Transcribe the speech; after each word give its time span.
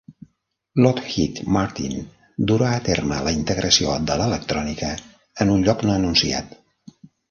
Lockheed 0.85 1.41
Martin 1.57 1.93
durà 2.53 2.71
a 2.79 2.81
terme 2.89 3.21
la 3.29 3.37
integració 3.39 3.95
de 4.09 4.19
l'electrònica 4.25 4.93
en 5.47 5.57
un 5.59 5.67
lloc 5.71 5.89
no 5.91 5.99
anunciat. 6.03 6.63